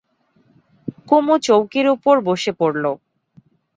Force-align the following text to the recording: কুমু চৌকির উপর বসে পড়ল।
কুমু 1.07 1.35
চৌকির 1.45 1.85
উপর 1.95 2.15
বসে 2.27 2.51
পড়ল। 2.59 2.85